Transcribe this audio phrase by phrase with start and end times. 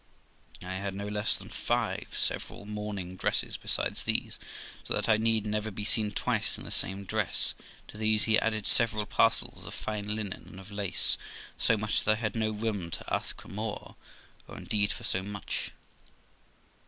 [0.63, 4.39] I had no less than five several morning dresses besides these,
[4.83, 7.53] so that I need never be seen twice in the same dress;
[7.87, 11.19] to these he added several parcels of fine linen and of lace,
[11.55, 13.95] so much that I had no room to ask for more,
[14.47, 15.69] or, indeed, for so much.